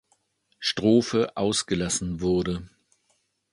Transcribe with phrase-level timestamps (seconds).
[0.59, 2.67] Strophe ausgelassen wurde.